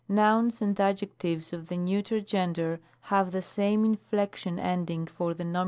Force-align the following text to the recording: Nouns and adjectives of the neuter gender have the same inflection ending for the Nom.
Nouns 0.09 0.63
and 0.63 0.79
adjectives 0.79 1.53
of 1.53 1.67
the 1.67 1.77
neuter 1.77 2.21
gender 2.21 2.79
have 3.01 3.31
the 3.31 3.43
same 3.43 3.85
inflection 3.85 4.57
ending 4.57 5.05
for 5.05 5.35
the 5.35 5.43
Nom. 5.45 5.59